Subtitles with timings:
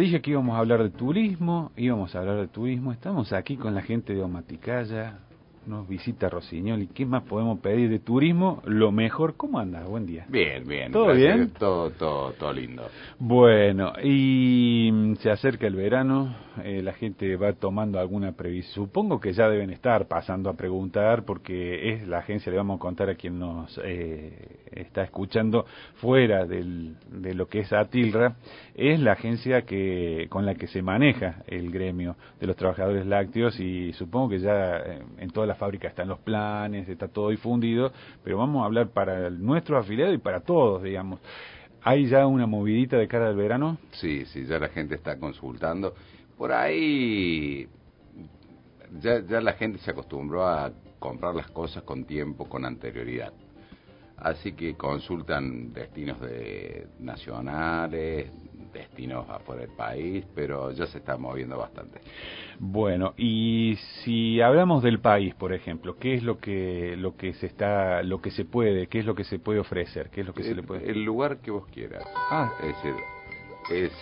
[0.00, 2.92] Dije que íbamos a hablar de turismo, íbamos a hablar de turismo.
[2.92, 5.20] Estamos aquí con la gente de Omaticaya,
[5.66, 6.88] nos visita Rossignol.
[6.94, 8.62] qué más podemos pedir de turismo?
[8.64, 9.84] Lo mejor, ¿cómo anda?
[9.84, 10.26] Buen día.
[10.28, 10.92] Bien, bien.
[10.92, 11.50] ¿Todo bien?
[11.58, 12.88] Todo, todo, todo lindo.
[13.18, 18.86] Bueno, y mm, se acerca el verano, eh, la gente va tomando alguna previsión.
[18.86, 22.80] Supongo que ya deben estar pasando a preguntar, porque es la agencia, le vamos a
[22.80, 28.36] contar a quien nos eh, está escuchando fuera del, de lo que es Atilra,
[28.74, 33.58] es la agencia que con la que se maneja el gremio de los trabajadores lácteos
[33.60, 37.92] y supongo que ya eh, en todas las fábrica están los planes, está todo difundido,
[38.22, 41.20] pero vamos a hablar para nuestros afiliados y para todos, digamos.
[41.82, 43.78] ¿Hay ya una movidita de cara al verano?
[43.92, 45.94] Sí, sí, ya la gente está consultando.
[46.36, 47.68] Por ahí
[49.00, 53.32] ya, ya la gente se acostumbró a comprar las cosas con tiempo, con anterioridad.
[54.16, 58.30] Así que consultan destinos de nacionales,
[58.78, 62.00] destinos afuera del país, pero ya se está moviendo bastante.
[62.58, 67.46] Bueno, y si hablamos del país, por ejemplo, ¿qué es lo que lo que se
[67.46, 70.34] está lo que se puede, qué es lo que se puede ofrecer, qué es lo
[70.34, 72.04] que el, se le puede El lugar que vos quieras.
[72.30, 72.94] Ah, es decir,
[73.70, 73.92] es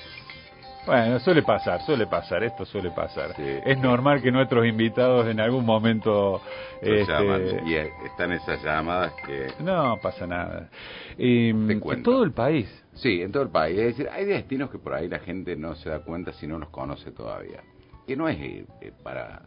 [0.87, 3.35] bueno, suele pasar, suele pasar, esto suele pasar.
[3.39, 6.43] es normal que nuestros invitados en algún momento...
[6.83, 7.63] Este...
[7.65, 7.75] Y
[8.07, 9.47] están esas llamadas que...
[9.61, 10.69] No, pasa nada.
[11.17, 12.84] en todo el país.
[12.95, 13.79] Sí, en todo el país.
[13.79, 16.59] Es decir, hay destinos que por ahí la gente no se da cuenta si no
[16.59, 17.63] los conoce todavía.
[18.07, 19.43] Que no es eh, para,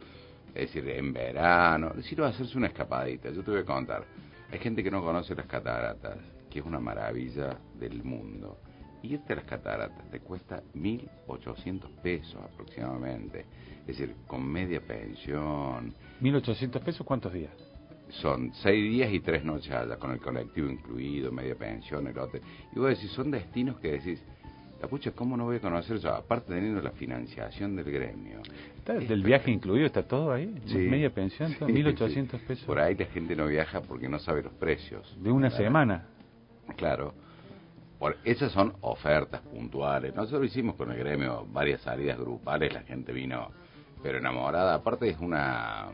[0.53, 3.29] es decir, en verano, sino hacerse una escapadita.
[3.31, 4.05] Yo te voy a contar.
[4.51, 6.17] Hay gente que no conoce las cataratas,
[6.49, 8.57] que es una maravilla del mundo
[9.03, 13.45] irte a las cataratas te cuesta 1.800 pesos aproximadamente.
[13.81, 15.93] Es decir, con media pensión.
[16.21, 17.53] ¿1.800 pesos cuántos días?
[18.09, 22.41] Son seis días y tres noches allá, con el colectivo incluido, media pensión, el hotel.
[22.75, 24.23] Y vos decís, son destinos que decís,
[24.81, 26.09] la pucha, ¿cómo no voy a conocer eso?
[26.09, 28.41] Aparte teniendo la financiación del gremio.
[28.77, 29.87] ¿Está del viaje incluido?
[29.87, 30.53] ¿Está todo ahí?
[30.73, 31.53] ¿Media pensión?
[31.53, 32.65] 1.800 pesos.
[32.65, 35.17] Por ahí la gente no viaja porque no sabe los precios.
[35.19, 36.05] ¿De una semana?
[36.75, 37.13] Claro.
[37.97, 40.13] Por, esas son ofertas puntuales.
[40.15, 43.49] Nosotros hicimos con el gremio varias salidas grupales, la gente vino
[44.03, 44.75] pero enamorada.
[44.75, 45.87] Aparte es una,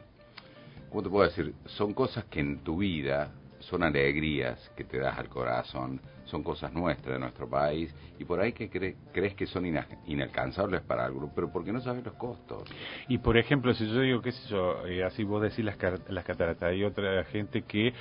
[0.93, 1.55] ¿cómo te puedo decir?
[1.65, 3.31] Son cosas que en tu vida
[3.61, 8.39] son alegrías que te das al corazón, son cosas nuestras de nuestro país y por
[8.39, 9.65] ahí que crees que son
[10.05, 12.69] inalcanzables para el grupo, pero porque no sabes los costos.
[13.07, 15.77] Y por ejemplo, si yo digo, qué sé yo, eh, así vos decís las,
[16.09, 17.91] las cataratas, hay otra gente que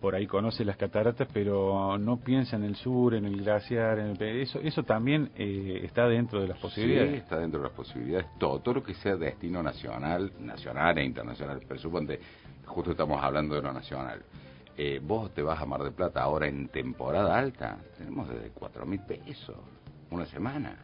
[0.00, 4.20] por ahí conoce las cataratas, pero no piensa en el sur, en el glaciar, en
[4.20, 7.10] eso, eso también eh, está dentro de las posibilidades.
[7.10, 8.26] Sí, está dentro de las posibilidades.
[8.38, 11.60] Todo, todo lo que sea destino nacional, nacional e internacional.
[11.66, 12.20] Pero suponte,
[12.66, 14.22] justo estamos hablando de lo nacional.
[14.76, 18.86] Eh, vos te vas a Mar de Plata ahora en temporada alta, tenemos desde cuatro
[18.86, 19.56] mil pesos,
[20.10, 20.76] una semana.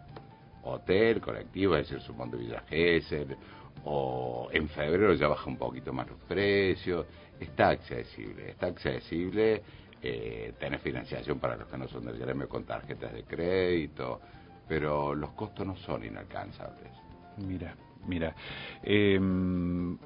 [0.65, 3.37] Hotel, colectivo, es decir, suponte Villa Gesell,
[3.85, 7.07] o en febrero ya baja un poquito más los precios
[7.41, 9.63] está accesible, está accesible,
[10.03, 14.21] eh, tener financiación para los que no son del gremio con tarjetas de crédito,
[14.69, 16.91] pero los costos no son inalcanzables.
[17.39, 17.75] Mira,
[18.07, 18.35] mira,
[18.83, 19.99] em,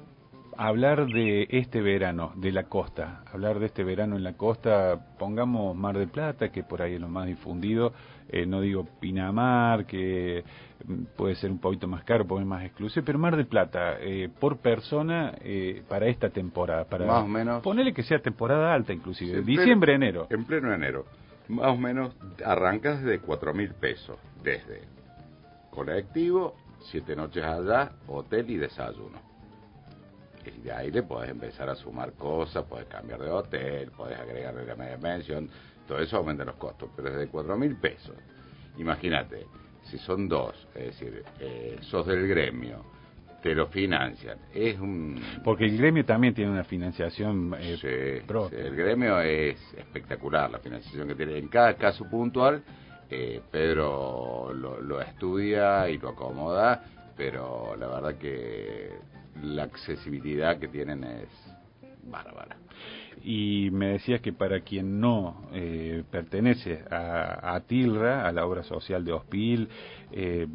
[0.57, 5.75] hablar de este verano, de la costa, hablar de este verano en la costa, pongamos
[5.75, 7.93] Mar del Plata, que por ahí es lo más difundido,
[8.29, 10.43] eh, no digo Pinamar, que
[10.85, 13.97] mm, puede ser un poquito más caro, puede ser más exclusivo, pero Mar del Plata,
[13.99, 17.63] eh, por persona, eh, para esta temporada, para más o menos.
[17.63, 20.27] Ponerle que sea temporada alta, inclusive, diciembre, enero.
[20.29, 21.05] En pleno enero,
[21.47, 24.81] más o menos arrancas de cuatro mil pesos, desde
[25.71, 26.55] colectivo,
[26.91, 29.29] siete noches allá, hotel y desayuno
[30.45, 34.65] y de ahí le puedes empezar a sumar cosas, puedes cambiar de hotel, puedes agregarle
[34.65, 35.49] la media pensión,
[35.97, 38.15] eso aumenta los costos, pero desde cuatro mil pesos.
[38.77, 39.45] Imagínate,
[39.83, 42.83] si son dos, es decir, eh, sos del gremio,
[43.41, 44.37] te lo financian.
[44.53, 45.19] Es un...
[45.43, 51.15] Porque el gremio también tiene una financiación eh, el gremio es espectacular, la financiación que
[51.15, 51.37] tiene.
[51.37, 52.61] En cada caso puntual,
[53.09, 56.83] eh, Pedro lo, lo estudia y lo acomoda,
[57.15, 58.91] pero la verdad que
[59.41, 61.29] la accesibilidad que tienen es
[62.03, 62.57] bárbara.
[63.23, 68.63] Y me decías que para quien no eh, pertenece a, a, TILRA, a la obra
[68.63, 69.67] social de Hospil,
[70.11, 70.47] eh,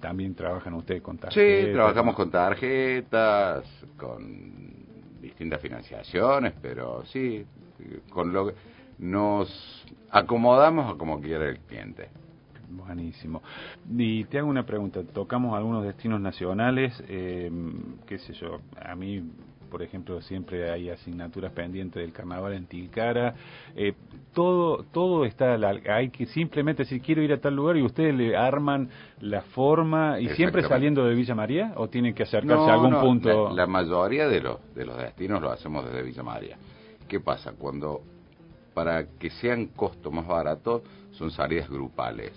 [0.00, 1.66] también trabajan ustedes con tarjetas.
[1.66, 3.64] Sí, trabajamos con tarjetas,
[3.96, 4.70] con
[5.20, 7.44] distintas financiaciones, pero sí,
[8.10, 8.52] con lo
[8.98, 12.08] nos acomodamos a como quiere el cliente.
[12.68, 13.42] Buenísimo.
[13.96, 15.02] Y te hago una pregunta.
[15.02, 17.50] Tocamos algunos destinos nacionales, eh,
[18.06, 19.24] qué sé yo, a mí
[19.70, 23.34] por ejemplo, siempre hay asignaturas pendientes del carnaval en Tilcara.
[23.74, 23.94] Eh,
[24.34, 25.56] todo todo está,
[25.88, 28.90] hay que simplemente decir quiero ir a tal lugar y ustedes le arman
[29.20, 33.48] la forma y siempre saliendo de Villa María o tienen que acercarse a algún punto.
[33.48, 36.56] La, la, mayoría de los de los destinos lo hacemos desde Villa María.
[37.08, 38.02] ¿Qué pasa cuando
[38.74, 40.82] para que sean costos más baratos
[41.12, 42.32] son salidas grupales?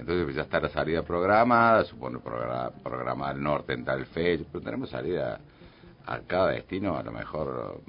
[0.00, 4.88] Entonces ya está la salida programada, supone programar el norte en tal fecha, pero tenemos
[4.88, 5.38] salida
[6.10, 7.80] a cada destino, a lo mejor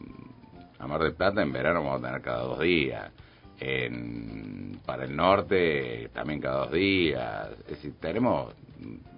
[0.78, 3.12] a Mar del Plata en verano vamos a tener cada dos días,
[3.60, 8.54] en, para el norte también cada dos días, es decir, tenemos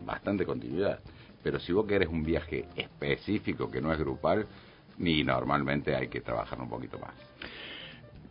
[0.06, 1.00] bastante continuidad,
[1.44, 4.48] pero si vos querés un viaje específico que no es grupal,
[4.98, 7.14] ni normalmente hay que trabajar un poquito más.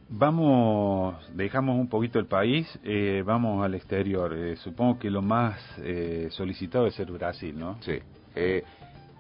[0.09, 4.35] Vamos, dejamos un poquito el país, eh, vamos al exterior.
[4.35, 7.79] Eh, supongo que lo más eh, solicitado es ser Brasil, ¿no?
[7.81, 7.99] Sí.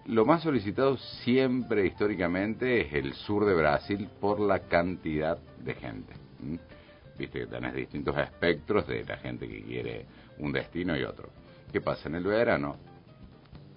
[0.06, 6.12] Lo más solicitado siempre históricamente es el sur de Brasil por la cantidad de gente.
[7.18, 10.06] Viste que tenés distintos espectros de la gente que quiere
[10.38, 11.28] un destino y otro.
[11.70, 12.08] ¿Qué pasa?
[12.08, 12.76] En el verano,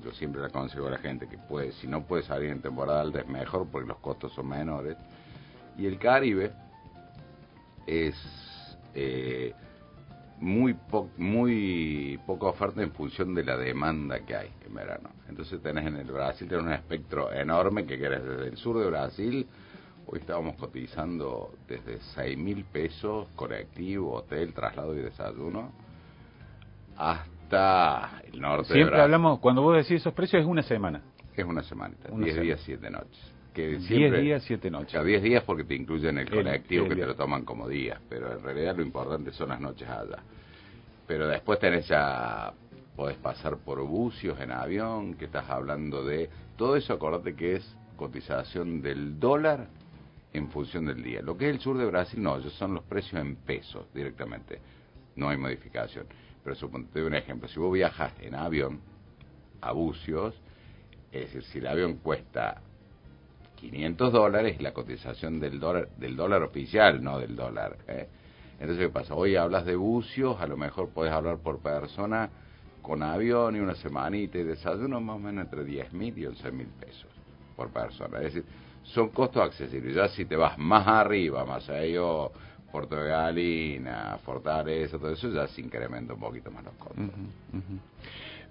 [0.04, 3.01] yo siempre le aconsejo a la gente que puede, si no puede salir en temporada
[3.01, 4.98] alta es mejor porque los costos son menores.
[5.78, 6.51] Y el Caribe
[7.86, 8.16] es
[8.94, 9.54] eh,
[10.39, 10.75] muy,
[11.17, 15.09] muy poca oferta en función de la demanda que hay en verano.
[15.29, 18.87] Entonces tenés en el Brasil tenés un espectro enorme que querés desde el sur de
[18.87, 19.47] Brasil.
[20.07, 25.71] Hoy estábamos cotizando desde 6 mil pesos, colectivo, hotel, traslado y desayuno,
[26.95, 31.01] hasta el norte Siempre hablamos, cuando vos decís esos precios, es una semana.
[31.35, 35.04] Es una semana, 10 días, 7 noches que 10 días, 7 noches.
[35.04, 38.44] 10 días porque te incluyen el colectivo que te lo toman como días, pero en
[38.44, 40.22] realidad lo importante son las noches allá.
[41.07, 42.54] Pero después tenés ya,
[42.96, 46.30] podés pasar por bucios en avión, que estás hablando de...
[46.57, 49.68] Todo eso acordate que es cotización del dólar
[50.34, 51.22] en función del día.
[51.22, 54.60] Lo que es el sur de Brasil, no, esos son los precios en pesos directamente.
[55.16, 56.06] No hay modificación.
[56.44, 57.48] Pero suponte, te doy un ejemplo.
[57.48, 58.81] Si vos viajas en avión
[59.62, 60.36] a Bucios,
[61.12, 62.62] es decir, si el avión cuesta
[63.69, 67.77] 500 dólares la cotización del dólar, del dólar oficial, no del dólar.
[67.88, 68.07] ¿eh?
[68.59, 69.15] Entonces, ¿qué pasa?
[69.15, 72.29] Hoy hablas de bucios, a lo mejor puedes hablar por persona
[72.81, 76.51] con avión y una semanita y desayuno más o menos entre 10 mil y 11
[76.51, 77.09] mil pesos
[77.56, 78.17] por persona.
[78.19, 78.45] Es decir,
[78.83, 79.95] son costos accesibles.
[79.95, 82.29] Ya si te vas más arriba, más allá,
[82.71, 87.06] Puerto de Galina, Fortaleza, todo eso, ya se incrementa un poquito más los costos.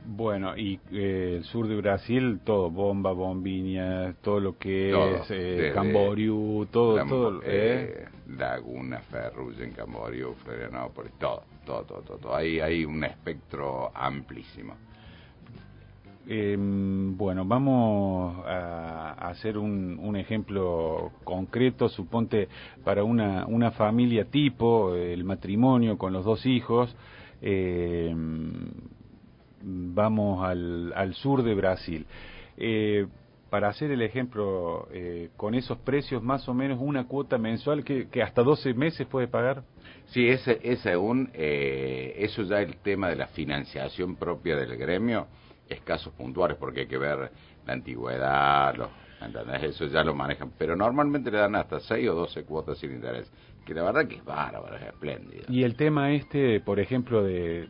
[0.06, 5.72] Bueno, y eh, el sur de Brasil, todo, Bomba, Bombiña, todo lo que es eh,
[5.74, 7.40] Camboriú, todo, todo.
[7.42, 8.06] ¿eh?
[8.36, 12.36] Laguna, Ferrugem, Camboriú, Florianópolis, todo, todo, todo, todo.
[12.36, 14.74] Hay, hay un espectro amplísimo.
[16.26, 22.48] Em, bueno, vamos a, hacer un, un, ejemplo concreto, suponte
[22.82, 26.94] para una, una familia tipo, el matrimonio con los dos hijos,
[27.42, 28.14] eh,
[29.64, 32.06] vamos al, al sur de Brasil.
[32.56, 33.06] Eh,
[33.50, 38.08] para hacer el ejemplo, eh, con esos precios, más o menos una cuota mensual que,
[38.08, 39.62] que hasta 12 meses puede pagar.
[40.06, 45.28] Sí, ese es según eh, eso ya el tema de la financiación propia del gremio,
[45.68, 47.30] es casos puntuales, porque hay que ver
[47.64, 48.88] la antigüedad, los,
[49.62, 53.30] Eso ya lo manejan, pero normalmente le dan hasta 6 o 12 cuotas sin interés
[53.64, 55.44] que la verdad que es bárbaro, es espléndido.
[55.48, 57.68] Y el tema este, por ejemplo, de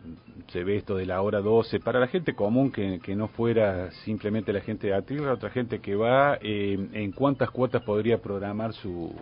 [0.49, 3.91] se ve esto de la hora 12, para la gente común que, que no fuera
[4.05, 8.73] simplemente la gente de Atilra, otra gente que va, eh, ¿en cuántas cuotas podría programar
[8.75, 9.15] su,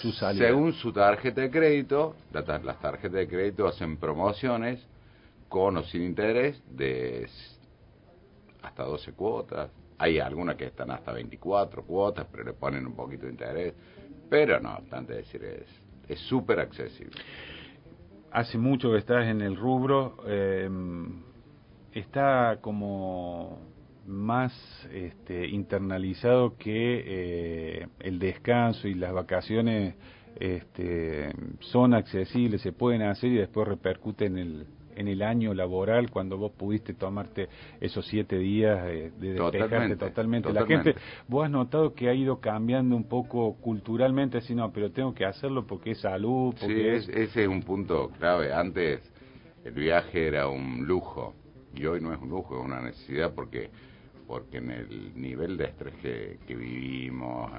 [0.00, 0.46] su, salida?
[0.46, 2.44] Según su tarjeta de crédito, las
[2.80, 4.84] tarjetas de crédito hacen promociones
[5.48, 7.28] con o sin interés de
[8.62, 9.70] hasta 12 cuotas.
[9.98, 13.74] Hay algunas que están hasta 24 cuotas, pero le ponen un poquito de interés.
[14.28, 15.66] Pero no, obstante decir, es
[16.08, 17.16] es súper accesible.
[18.30, 20.68] Hace mucho que estás en el rubro, eh,
[21.92, 23.58] está como
[24.06, 24.52] más
[24.92, 29.94] este, internalizado que eh, el descanso y las vacaciones
[30.40, 34.66] este, son accesibles, se pueden hacer y después repercuten en el,
[34.98, 37.48] en el año laboral cuando vos pudiste tomarte
[37.80, 40.52] esos siete días de despejarte totalmente.
[40.52, 40.96] La gente,
[41.28, 45.24] vos has notado que ha ido cambiando un poco culturalmente, así no, pero tengo que
[45.24, 48.52] hacerlo porque es salud, porque sí, ese es un punto clave.
[48.52, 49.00] Antes
[49.64, 51.34] el viaje era un lujo
[51.74, 53.70] y hoy no es un lujo, es una necesidad porque
[54.26, 57.50] porque en el nivel de estrés que, vivimos,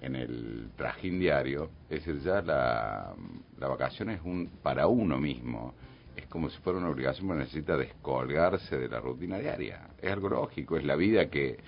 [0.00, 3.14] en, el trajín diario, es decir, ya la,
[3.58, 5.74] la vacación es un, para uno mismo
[6.16, 9.88] es como si fuera una obligación, pero necesita descolgarse de la rutina diaria.
[10.00, 11.58] Es algo lógico, es la vida que,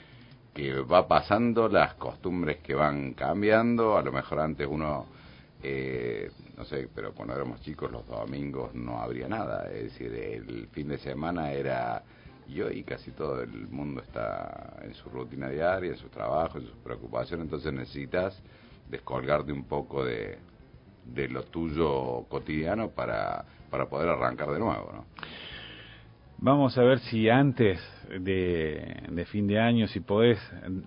[0.53, 5.07] que va pasando, las costumbres que van cambiando, a lo mejor antes uno,
[5.63, 10.69] eh, no sé, pero cuando éramos chicos los domingos no habría nada, es decir, el
[10.69, 12.03] fin de semana era
[12.47, 16.67] y hoy casi todo el mundo está en su rutina diaria, en su trabajo, en
[16.67, 18.39] sus preocupaciones, entonces necesitas
[18.91, 20.39] descolgarte un poco de,
[21.07, 25.05] de lo tuyo cotidiano para, para poder arrancar de nuevo, ¿no?
[26.39, 27.81] Vamos a ver si antes
[28.21, 30.39] de, de, fin de año, si podés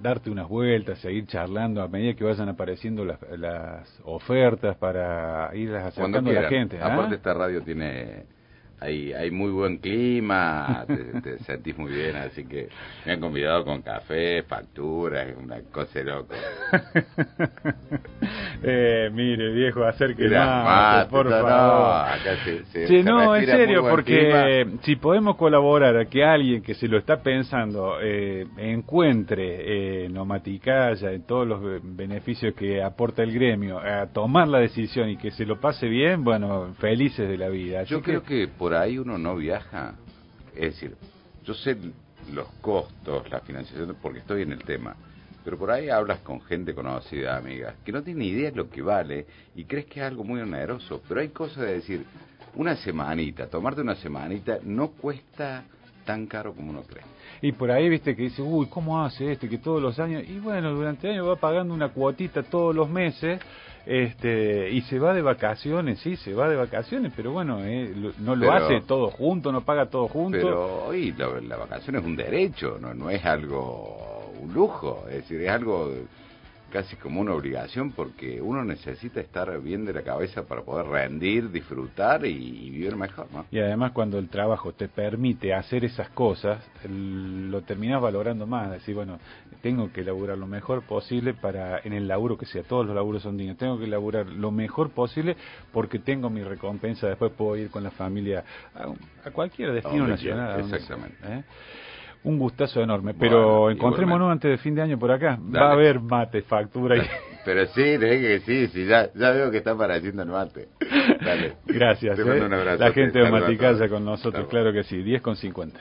[0.02, 5.88] darte unas vueltas, seguir charlando a medida que vayan apareciendo las, las ofertas para irlas
[5.88, 6.80] acercando a la gente.
[6.80, 6.94] ¿ah?
[6.94, 8.24] Aparte esta radio tiene
[8.80, 12.70] hay, hay muy buen clima, te, sentís muy bien, así que
[13.06, 16.36] me han convidado con café, facturas, una cosa loca.
[18.64, 21.50] eh, mire, viejo, acérquese más, por favor.
[21.50, 26.88] No, acá sí, no, en serio, porque si podemos colaborar a que alguien que se
[26.88, 33.80] lo está pensando eh, encuentre eh, Nomaticaya en todos los beneficios que aporta el gremio,
[33.80, 37.84] a tomar la decisión y que se lo pase bien, bueno, felices de la vida.
[37.84, 39.94] Yo creo que por ahí uno no viaja.
[40.54, 40.98] Es decir,
[41.46, 41.78] yo sé
[42.34, 44.94] los costos, la financiación, porque estoy en el tema.
[45.46, 48.82] Pero por ahí hablas con gente conocida, amigas, que no tiene idea de lo que
[48.82, 51.02] vale y crees que es algo muy oneroso.
[51.08, 52.06] Pero hay cosas de decir,
[52.56, 55.64] una semanita, tomarte una semanita no cuesta
[56.08, 57.04] tan caro como uno cree.
[57.42, 59.48] Y por ahí, viste, que dice, uy, ¿cómo hace este?
[59.48, 62.90] Que todos los años, y bueno, durante el año va pagando una cuotita todos los
[62.90, 63.40] meses
[63.86, 68.36] este y se va de vacaciones, sí, se va de vacaciones, pero bueno, eh, no
[68.36, 70.38] lo hace todo junto, no paga todo junto.
[70.38, 75.18] Pero hoy la, la, vacación es un derecho, no, no es algo, un lujo, es
[75.18, 75.90] decir, es algo
[76.70, 81.52] casi como una obligación porque uno necesita estar bien de la cabeza para poder rendir,
[81.52, 83.46] disfrutar y, vivir mejor, ¿no?
[83.52, 88.96] Y además cuando el trabajo te permite hacer esas cosas, lo terminas valorando más, decir,
[88.96, 89.20] bueno,
[89.62, 93.24] tengo que laburar lo mejor posible para en el laburo que sea, todos los laburos
[93.24, 95.36] son dignos, tengo que laburar lo mejor posible
[95.72, 98.44] porque tengo mi recompensa, después puedo ir con la familia
[98.76, 100.60] a, cualquier destino nacional.
[100.60, 101.18] exactamente.
[101.24, 101.44] ¿eh?
[102.24, 103.14] Un gustazo enorme.
[103.14, 105.38] Pero encontrémonos antes de fin de año por acá.
[105.40, 106.98] Va a haber mate, factura.
[106.98, 107.02] Y...
[107.46, 110.68] Pero sí, que sí, sí, ya, ya veo que está apareciendo el mate.
[111.24, 111.54] Dale.
[111.66, 112.20] Gracias.
[112.20, 112.78] Eh.
[112.78, 115.02] La gente de Maticasa con nosotros, claro que sí.
[115.02, 115.80] 10 con 50.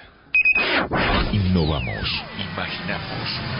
[1.32, 3.46] Innovamos, imaginamos.